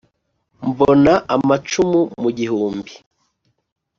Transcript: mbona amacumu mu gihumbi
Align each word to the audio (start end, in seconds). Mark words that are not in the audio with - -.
mbona 0.69 1.13
amacumu 1.35 2.01
mu 2.21 2.29
gihumbi 2.37 2.91